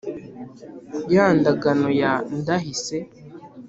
[1.13, 2.97] ya ndagano ya ndahise,